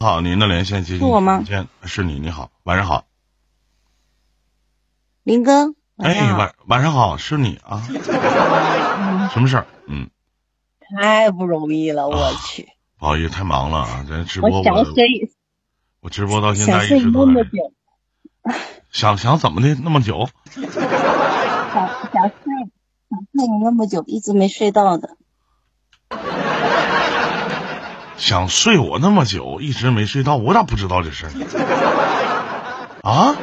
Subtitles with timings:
[0.00, 3.04] 好，您的连线接进是我吗接是你，你好，晚上好。
[5.24, 7.82] 林哥，晚哎，晚晚上好，是你啊？
[9.32, 9.66] 什么事儿？
[9.88, 10.08] 嗯，
[10.78, 15.32] 太不容易了，我啊去，不好意思，太忙了啊，咱直播我想睡，
[16.00, 17.72] 我直播到现在一睡那么直都在久，
[18.90, 20.28] 想想怎么的那么久？
[20.52, 22.54] 想想睡，
[23.10, 25.16] 想睡你那么久，一直没睡到的。
[28.18, 31.32] 想睡我那么久，一直没睡到，我咋不知道这事儿？
[33.02, 33.36] 啊？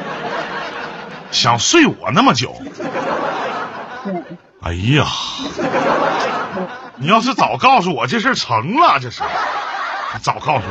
[1.32, 2.54] 想睡我那么久？
[4.04, 4.22] 对，
[4.60, 5.06] 哎呀，
[6.96, 9.22] 你要是早告诉我这事儿成了，这是
[10.22, 10.64] 早告诉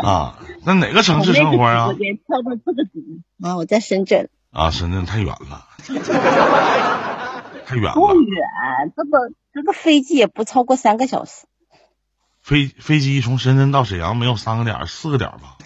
[0.00, 0.34] 我啊。
[0.66, 1.92] 那哪个城市生活啊我？
[1.92, 5.66] 跳到这个底啊，我在深圳，啊，深圳太远了，
[7.66, 8.14] 太远了不了。
[8.14, 11.46] 远，这个这个飞机也不超过三个小时。
[12.44, 15.56] 飞飞机从深圳到沈阳没有三个点儿，四个点儿吧？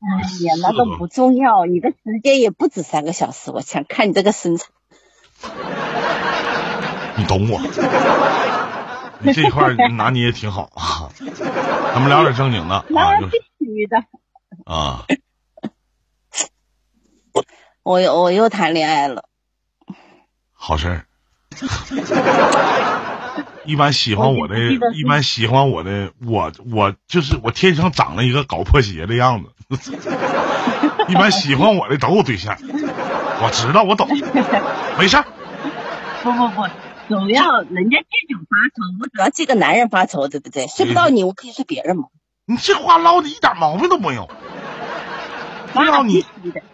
[0.00, 0.08] 哎
[0.40, 3.52] 呀，那都不重要，你的时间也不止三个小时。
[3.52, 4.66] 我想看你这个身材，
[7.16, 7.60] 你懂我。
[9.20, 11.10] 你这一块儿拿捏也挺好啊。
[11.92, 12.84] 咱们聊点正经的啊，
[13.30, 14.04] 必须的。
[14.64, 15.06] 啊，
[17.84, 19.22] 我又我又谈恋爱了，
[20.52, 21.06] 好事儿。
[23.64, 29.50] 一般喜欢我的一般喜欢我的，我我就是我天生长了一个搞破鞋的样子。
[31.08, 34.08] 一般喜欢我的都有对象，我知道，我懂，
[34.98, 35.24] 没事儿。
[36.22, 36.66] 不不不，
[37.08, 40.66] 主要人家这种发愁，我主要这个男人发愁，对不对？
[40.66, 42.04] 睡不到你，我可以睡别人嘛。
[42.46, 44.28] 你这话唠的一点毛病都没有。
[45.74, 46.24] 对啊，那你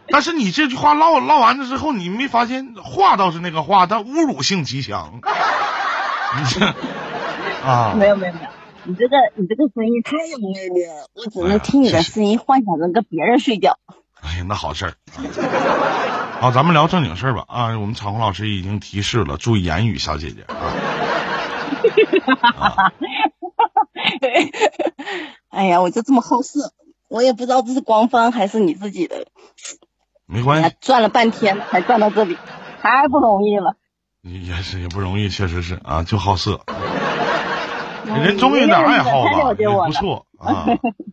[0.08, 5.20] 但是你这句话唠唠完了之后，你没发现话倒是那个话，但侮辱性极强。
[6.36, 6.66] 你 这
[7.66, 8.48] 啊，没有没有没有，
[8.84, 13.78] 你这个你这个声音太有魅力了，我只能听你的声音，幻想着跟别人睡觉。
[14.20, 14.94] 哎呀，那好事儿。
[16.40, 17.44] 好，咱们聊正经事儿吧。
[17.46, 20.72] 啊，我们彩虹老师已经提示了，注意言语，小姐姐啊。
[22.58, 22.92] 啊
[25.50, 26.72] 哎呀，我就这么好色，
[27.08, 29.26] 我也不知道这是官方还是你自己的。
[30.26, 32.36] 没关系，，转了半天才转到这里，
[32.80, 33.76] 太不容易了。
[34.24, 36.60] 也是也不容易，确实是啊，就好色。
[38.06, 39.86] 人终于有点爱好太吧，也了解我了。
[39.88, 40.66] 不错啊。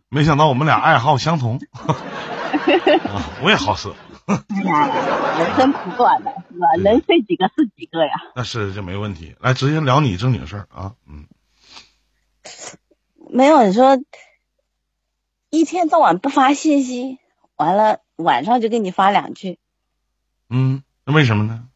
[0.10, 1.60] 没想到我们俩爱好相同。
[1.82, 3.96] 啊，我也好色，
[4.28, 6.68] 人生苦短的是吧？
[6.84, 8.14] 能睡几个是几个呀？
[8.36, 9.36] 那是就没问题。
[9.40, 10.94] 来，直接聊你正经事儿啊。
[11.08, 11.26] 嗯，
[13.30, 13.98] 没有，你说
[15.50, 17.20] 一天到晚不发信息，
[17.56, 19.60] 完了晚上就给你发两句，
[20.50, 21.68] 嗯，那为什么呢？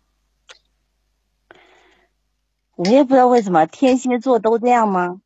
[2.76, 5.22] 我也不知道为什么天蝎座都这样吗？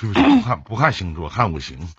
[0.00, 1.78] 对不起，不看不看星座，看五行。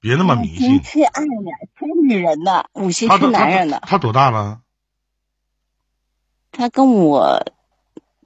[0.00, 0.58] 别那么迷信。
[0.58, 1.28] 金缺爱呀，
[1.78, 3.80] 缺女人的，五行缺他多男人的。
[3.80, 4.60] 他他多大了？
[6.52, 7.42] 他跟我，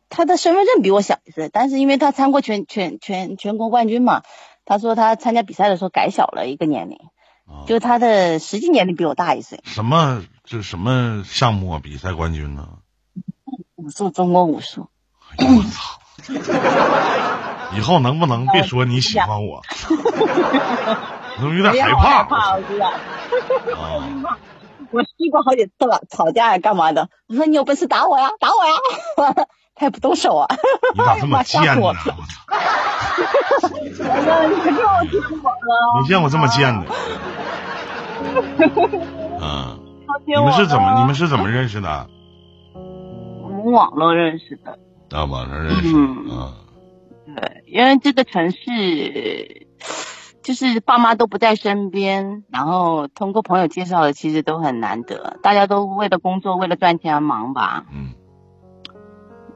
[0.08, 4.22] 他的身份证比我小一岁，但是因为他参过全全全全国冠军嘛，
[4.64, 6.98] 他说他参加比赛的时候改小了一个年龄，
[7.46, 9.60] 啊就是他的实际年龄比我大一岁。
[9.64, 11.80] 什么这什么项目啊？
[11.82, 12.68] 比赛冠军呢？
[13.88, 14.88] 武术，中国武术。
[17.74, 19.62] 以后能不能别说你喜欢我？
[21.40, 22.56] 我有点害怕。
[22.56, 22.88] 我知道。
[22.88, 24.04] 啊，
[24.90, 27.08] 我试过好几次了，吵架呀干嘛的？
[27.28, 29.34] 我说你有本事打我呀，打我呀！
[29.74, 30.48] 他也不动手啊。
[30.94, 31.92] 你咋这么贱呢？
[36.00, 36.86] 你见过这么贱的。
[39.40, 39.78] 嗯，
[40.26, 42.08] 你你们是怎么你们是怎么认识的？
[43.58, 44.78] 我们网络认识的。
[45.10, 45.92] 啊，网上认识。
[45.94, 46.54] 嗯啊，
[47.26, 49.66] 对，因为这个城市
[50.42, 55.38] 就是爸妈都不在身边，然后通过朋友介绍的，其实都很难得。
[55.42, 57.84] 大家都为了工作，为了赚钱而忙吧。
[57.92, 58.14] 嗯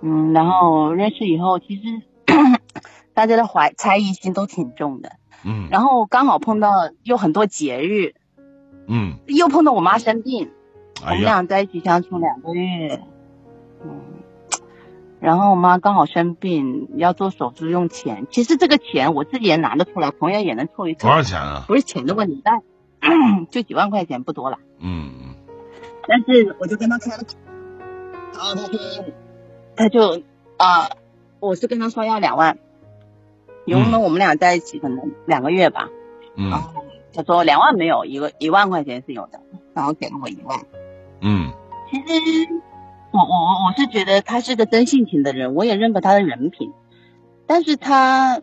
[0.03, 2.03] 嗯，然后认识以后，其实
[3.15, 5.13] 大家的怀猜疑心都挺重的。
[5.45, 6.71] 嗯然后刚好碰到
[7.03, 8.15] 有很多节日，
[8.87, 10.51] 嗯，又碰到我妈生病，
[11.05, 13.03] 我们俩在一起相处两个月，
[13.85, 14.01] 嗯，
[15.21, 18.27] 然后我妈刚好生病，要做手术用钱。
[18.31, 21.65] 其实这个钱我自己也拿得出来，朋友也能凑一凑多，少钱啊？
[21.67, 22.63] 不是钱的问题，但
[23.51, 24.59] 就几万块钱不多了。
[24.79, 25.35] 嗯嗯
[26.09, 27.35] 但是我就跟他开了口，
[28.33, 29.05] 然后他说，
[29.77, 30.23] 他就
[30.57, 30.89] 啊、
[31.41, 32.59] 我是跟他说要两万，
[33.65, 35.89] 因为我们俩在一起可能两个月吧，
[36.35, 39.41] 然嗯后他说两万没有，一个一万块钱是有的，
[39.75, 40.61] 然后给了我一万。
[41.21, 41.53] 嗯
[41.91, 42.05] 其实
[43.13, 46.73] 我我我我是觉得他是个真性情的人，我也认可他的人品，
[47.47, 48.41] 但是他，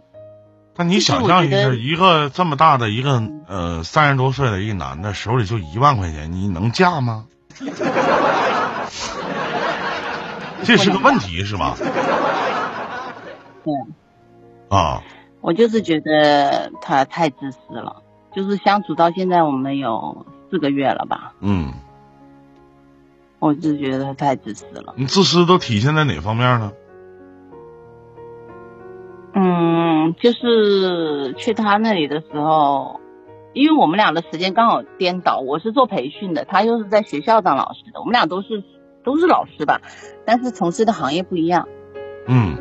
[0.77, 7.25] 那你想象一下，一个这么大的一个呃三十多岁的一个男的，手里就一万块钱，你能嫁吗？
[10.63, 11.75] 这是个问题，是吧？
[13.65, 13.73] 对。
[14.69, 15.01] 啊。
[15.41, 18.03] 我就是觉得他太自私了，
[18.35, 21.33] 就是相处到现在，我们有四个月了吧？
[21.39, 21.73] 嗯。
[23.39, 24.93] 我就觉得他太自私了。
[24.97, 26.73] 你自私都体现在哪方面呢？
[29.33, 32.99] 嗯，就是去他那里的时候，
[33.53, 38.63] 因为我们俩的时间刚好颠倒，我是做培训的，他又是在学校当老师的，我们俩都是
[39.03, 39.81] 都是老师吧，
[40.25, 41.67] 但是从事的行业不一样。
[42.27, 42.57] 嗯。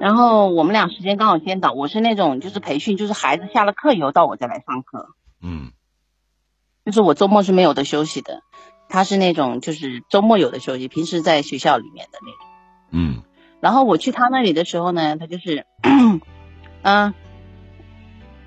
[0.00, 5.08] 然后我们俩时间刚好颠倒，我是那种就是培训，就是孩子下了课以后到我再来上课。
[5.42, 5.72] 嗯。
[6.84, 8.42] 就是我周末是没有的休息的，
[8.88, 12.46] 他是那种就是周末有的休息，平时在学校里面的那种。
[12.90, 13.22] 嗯。
[13.60, 15.66] 然后我去他那里的时候呢，他就是，
[16.82, 17.14] 嗯，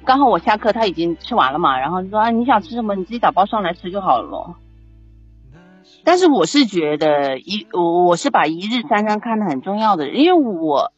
[0.05, 4.55] 刚好我下课他已经吃完了嘛，然后就说啊你想吃什么你自己打包上来吃就好了。
[6.03, 10.93] 但是我是觉得一我我是把一日三餐看得很重要的，因为我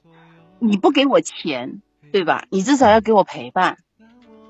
[0.59, 2.43] 你不给我钱对吧？
[2.49, 3.77] 你至少要给我陪伴。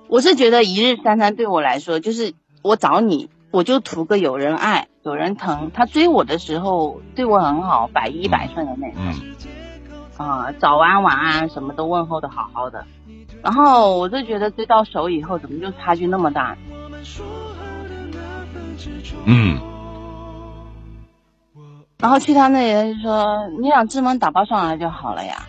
[0.09, 2.33] 我是觉得一日三餐对我来说就是
[2.63, 5.71] 我找你我就图个有人爱有人疼。
[5.73, 9.01] 他追我的时候对我很好，百依百顺的那种。
[10.17, 12.85] 啊，早安晚安什么都问候的好好的，
[13.41, 16.55] 然后我就觉得追到手以后怎么就差距那么大？
[19.25, 19.59] 嗯。
[21.99, 25.45] 然后去他那里就说你想出门打包上来就好了呀。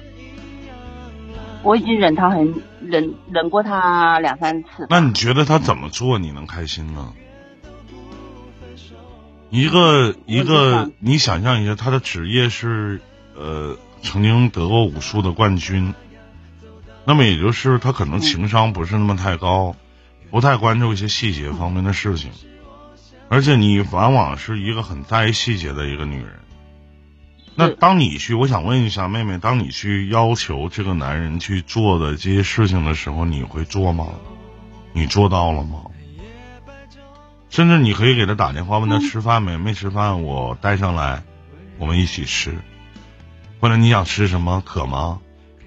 [1.62, 4.86] 我已经忍他很忍忍过他两三次。
[4.90, 7.12] 那你觉得他怎么做你能开心呢？
[9.52, 13.00] 一个一个，你想象一下，他的职业是
[13.36, 13.78] 呃。
[14.04, 15.94] 曾经得过武术的冠军，
[17.04, 19.76] 那么也就是他可能情商不是那么太高，
[20.28, 22.32] 不太关注一些细节方面的事情，
[23.28, 26.40] 而且你往往是一个很在意细节的一个女人。
[27.54, 34.08] 那当你去，我想问一下妹妹，当你去要求这个男人去做的这些事情的时候，你会做吗？
[34.92, 35.82] 你做到了吗？
[37.52, 39.58] 甚至你可以给他打电话问他吃饭没？
[39.58, 41.22] 没吃饭，我带上来，
[41.78, 42.58] 我们一起吃。
[43.60, 45.20] 或者你想吃什么渴吗？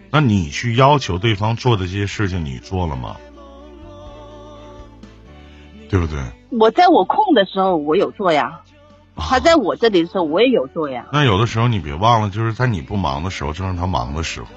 [0.09, 3.17] 那你去要求对方做的这些事情，你做了吗？
[5.87, 6.19] 对不对？
[6.49, 8.61] 我在我空的时候，我有做呀。
[9.15, 11.05] 他在我这里的时候，我也有做呀。
[11.13, 14.47] 那有的时候你别忘了，就是在你不忙的时候，正是他忙的时候；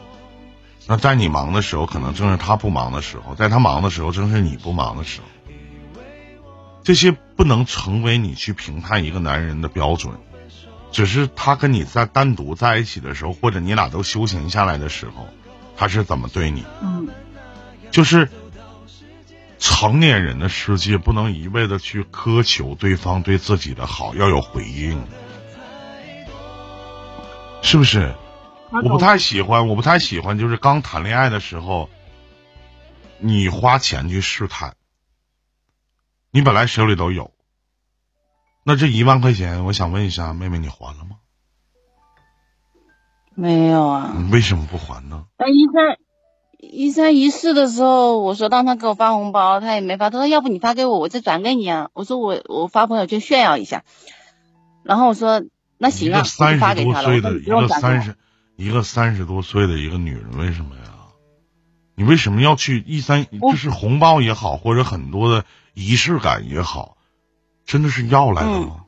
[0.86, 5.26] 那在你忙的时候，可能正是他不忙的时候；在他忙的时候，正是你不忙的时候。
[6.88, 10.14] 这些不能成为你去评判一个男人的标准。
[10.90, 15.29] 只是他跟你在单独在一起的时候，或者你俩都休闲下来的时候，
[15.76, 16.64] 他是怎么对你？
[16.81, 17.06] 嗯，
[17.90, 18.31] 就是
[19.58, 24.99] 成年人的世界不能一味的去苛求对方对自己的好，要有回应，
[27.61, 28.14] 是不是？
[28.73, 31.91] 我不太喜欢，我不太喜欢，就是刚谈恋爱的时候，
[33.19, 34.75] 你花钱去试探，
[36.30, 37.32] 你本来手里都有。
[38.64, 41.16] 那这一万块钱，我想问一下妹妹，你还了吗？
[43.34, 44.14] 没有啊。
[44.16, 45.25] 你为什么不还呢？
[45.38, 45.96] 那一三
[46.58, 50.10] 一三一四的时候，我说让他给我发红包，他也没发。
[50.10, 51.88] 他说要不你发给我，我再转给你啊。
[51.94, 53.84] 我说我我发朋友圈炫耀一下。
[54.82, 55.44] 然后我说
[55.79, 58.17] 那行啊，三十多岁的一个三十
[58.56, 60.82] 一个三十多岁的一个女人，为什么呀？
[61.98, 63.26] 你为什么要去一三？
[63.26, 66.96] 就是红包也好，或者很多的仪式感也好。
[67.67, 68.84] 真的是要来的吗？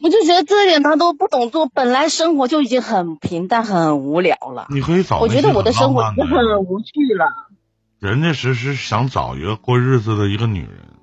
[0.00, 4.68] 我就觉得这点他都不懂做，本来生活就已经很平淡、很无聊了。
[4.70, 7.26] 你可以找我觉得我的生活已经很无趣了。
[7.98, 10.94] 人家只是想找一个过日子的一个女人，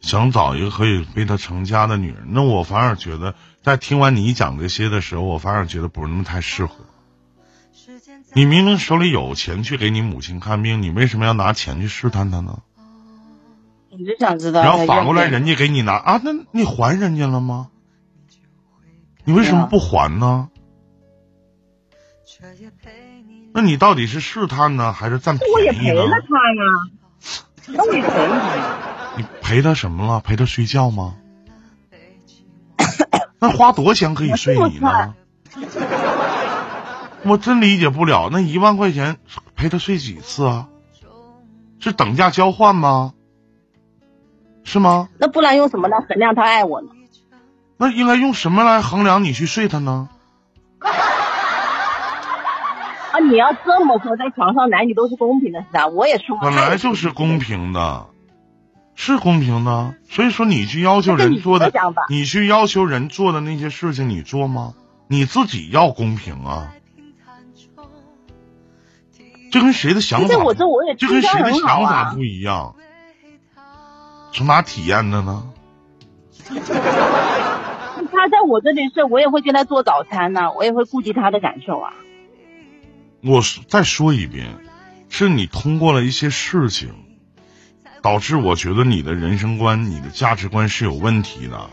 [0.00, 2.28] 想找一个可以为他成家的女人。
[2.30, 6.74] 那我反而觉得，在听完你讲这些的时候，我反而觉得不是那么太适合。
[8.32, 12.58] 你明明手里有钱去给你母亲看病，你为什么要拿钱去试探她呢？
[13.90, 17.68] 你就想知道，然后反过来人家给你拿啊，那你还人家了吗？
[19.24, 20.48] 你为什么不还呢？
[23.52, 25.54] 那你到底是试探呢，还是占便宜呢？
[25.54, 26.62] 我也赔了他呀，
[27.66, 29.16] 那我也赔他。
[29.16, 30.20] 你陪他什么了？
[30.20, 31.16] 陪他睡觉吗？
[33.40, 35.14] 那花多少钱可以睡你呢？
[37.24, 39.18] 我真理解不了，那一万块钱
[39.56, 40.68] 陪他睡几次啊？
[41.78, 43.14] 是等价交换吗？
[44.64, 45.08] 是吗？
[45.18, 46.88] 那不然用什么来衡量他爱我呢？
[47.76, 50.08] 那应该用什么来衡量你去睡他呢？
[53.12, 55.86] 啊，你要这么说，在床上男女都是公平的，是吧？
[55.88, 58.06] 我也说，本来就是公平的，
[58.94, 59.94] 是公平的。
[60.08, 61.72] 所以说，你去要求人做的，
[62.08, 64.74] 你去要求人做的那些事情，你做吗？
[65.08, 66.72] 你自己要公平啊！
[69.50, 72.74] 这跟谁的想法，这我也这跟谁的想法不一样。
[74.32, 75.44] 从哪体验的呢？
[78.12, 81.92] 他在我这里睡，我也会给他做早餐呢，我也会顾及他的感受啊。
[83.22, 84.56] 我再说一遍，
[85.08, 86.94] 是你通过了一些事情，
[88.02, 91.70] 导致我觉得你的人生观、你的价值观是有问题的。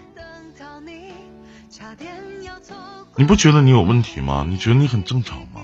[3.16, 4.46] 你不觉得你有问题吗？
[4.48, 5.62] 你觉得你很正常吗？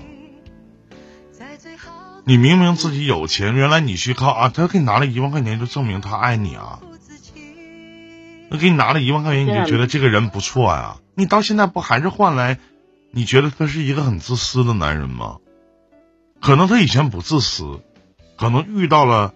[2.26, 6.80] 你明明自己有钱，原来你去靠啊，他给你拿了一万块钱就证明他爱你啊？
[8.50, 10.98] 那给你拿了一万块钱，你就觉得这个人不错呀？
[11.16, 12.60] 你到现在不还是换来？
[13.12, 15.38] 你觉得他是一个很自私的男人吗？
[16.40, 17.82] 可能他以前不自私，
[18.38, 19.34] 可能遇到了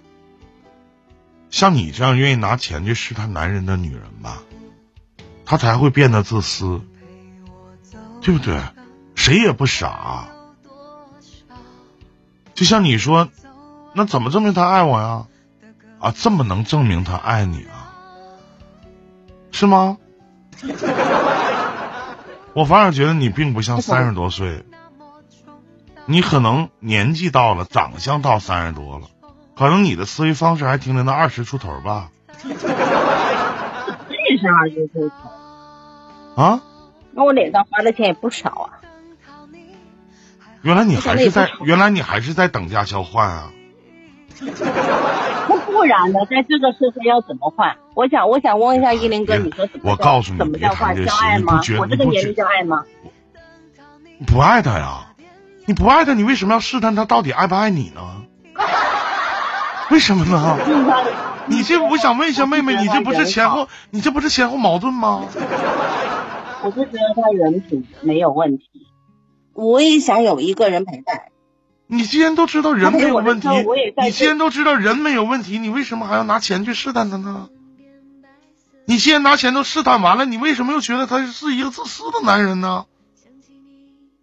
[1.49, 4.43] 像你这样愿意拿钱去试探男人的女人吧，
[5.45, 6.81] 他才会变得自私，
[8.21, 8.61] 对不对？
[9.13, 10.29] 谁也不傻。
[12.57, 13.29] 就像你说，
[13.93, 15.27] 那怎么证明他爱我呀？
[15.99, 17.93] 啊，这么能证明他爱你啊？
[19.51, 19.97] 是吗？
[22.53, 24.65] 我反而觉得你并不像三十多岁。
[26.07, 29.05] 你可能年纪到了，长相到三十多了，
[29.55, 32.09] 可能你的思维方式还停留在二十出头吧。
[32.41, 32.49] 这
[34.39, 36.61] 是二十出头啊？
[37.11, 38.81] 那我脸上花的钱也不少啊。
[40.61, 43.51] 原来你还是在，原来你还是在等价交换啊。
[45.49, 46.19] 那不然呢？
[46.29, 47.77] 在这个社会要怎么换？
[47.95, 49.91] 我想，我想问一下依林哥，你说怎么？
[49.91, 50.95] 我告诉你，怎么叫换？
[51.05, 51.61] 叫爱吗？
[51.79, 52.83] 我这个年龄叫爱吗？
[54.25, 55.13] 不爱他呀。
[55.65, 58.01] 你不爱他，你为什么要试探他到底爱不爱你呢？
[59.91, 60.57] 为什么呢？
[61.47, 65.23] 你这我想问一下妹妹，你这不是前后，你这不是前后矛盾吗？
[66.63, 68.65] 我就觉得他人品没有问题，
[69.57, 71.23] 我也想有一个人陪伴。
[71.87, 73.47] 你既然都知道人没有问题，
[74.03, 77.49] 你既然都知道人没有问题，你为什么还要拿钱去试探他呢？
[78.85, 82.85] 你既然拿钱都试探完了，你为什么又觉得他是一个自私的男人呢？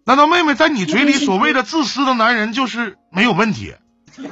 [0.05, 3.73] 难道妹妹在你嘴里所谓的自私的男人就是没有问题？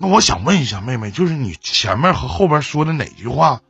[0.00, 3.60] 那我想问一下妹妹，就是你前面和后边说的哪句话，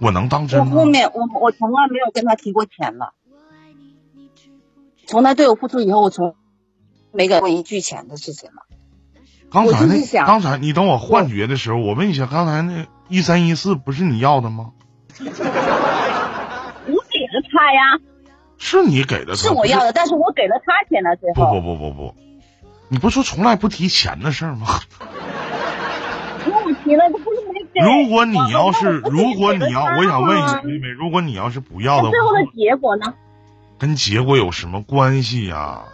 [0.00, 0.60] 我能当真？
[0.60, 3.14] 我后面我我从来没有跟他提过钱了，
[5.06, 6.34] 从他对我付出以后，我从
[7.12, 8.62] 没给过一句钱的事情了。
[9.50, 14.72] 刚才那刚才你等我幻觉的时候，我问一下，刚才那一三一四不是你要的吗？
[15.20, 18.00] 我给了他呀。
[18.56, 21.52] 是你给的，是我要的，但是我给了他钱了，最后。
[21.54, 22.14] 不不不不不，
[22.88, 24.66] 你不说从来不提钱的事吗？
[26.46, 27.80] 我提了，不是没给。
[27.80, 33.14] 如果你要是，如果你要，我想问一下妹妹，如果你要是不要的话，最后的结果呢？
[33.84, 35.84] 跟结果有什么关系呀？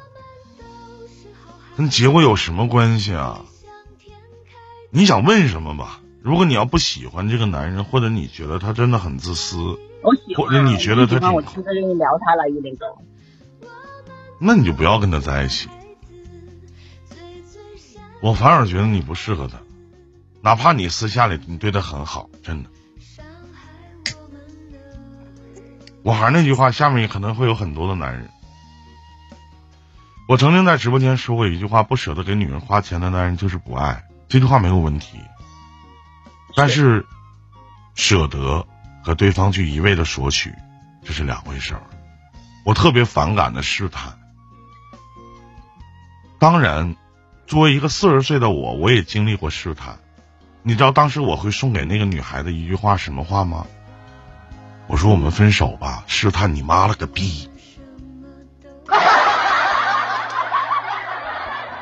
[1.77, 3.41] 跟结果有什么关系啊？
[4.91, 6.01] 你想问什么吧？
[6.23, 9.77] 如果你要不喜欢这个男人，或者你觉得他真的很自私。
[10.05, 11.33] 我喜欢，你觉得他挺？
[11.33, 12.87] 我听着跟你聊他了，一林哥。
[14.39, 15.69] 那你就不要跟他在一起。
[18.23, 19.61] 我反而觉得你不适合他，
[20.43, 22.71] 哪怕你私下里你对他很好，真的。
[26.03, 28.29] 我还是那句话，下面可能会有很多的男人。
[30.29, 34.05] 我曾经在直播间说过一句话：不舍得给女人花钱的男人就是不爱。
[34.29, 35.19] 这句话没有问题，
[36.57, 37.07] 但是
[37.95, 38.67] 舍得。
[39.03, 40.55] 和对方去一味的索取，
[41.03, 41.81] 这是两回事儿。
[42.67, 44.13] 我特别反感的试探。
[46.39, 46.97] 当然，
[47.47, 49.99] 作为一个四十岁的我，我也经历过试探。
[50.63, 53.67] 你知道当时我会送给那个女孩子一句话什么话吗？
[54.91, 57.49] 我说我们分手吧，试探你妈了个逼！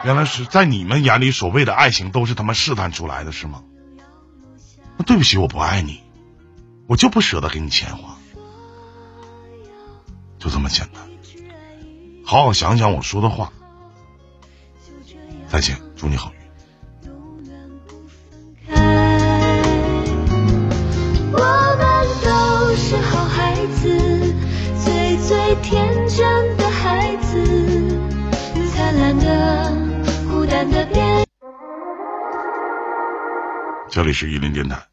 [0.04, 3.62] 原来是在你们眼里所谓的爱情都是他妈试探出来的，是吗？
[4.98, 6.02] 那对不起，我不爱你。
[6.86, 8.16] 我就不舍得给你钱花，
[10.38, 11.02] 就这么简单。
[12.26, 13.50] 好好想想我说的话。
[15.48, 16.30] 再见，祝你好
[33.98, 34.87] 这里是玉林电台。